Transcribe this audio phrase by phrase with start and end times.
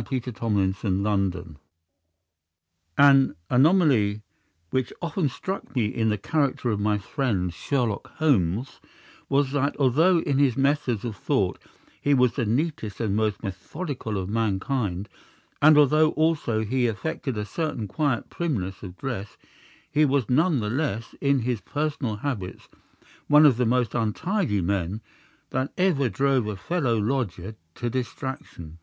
[0.00, 1.56] The Musgrave Ritual
[2.96, 4.22] An anomaly
[4.70, 8.80] which often struck me in the character of my friend Sherlock Holmes
[9.28, 11.60] was that, although in his methods of thought
[12.00, 15.10] he was the neatest and most methodical of mankind,
[15.60, 19.36] and although also he affected a certain quiet primness of dress,
[19.90, 22.68] he was none the less in his personal habits
[23.26, 25.02] one of the most untidy men
[25.50, 28.78] that ever drove a fellow lodger to distraction.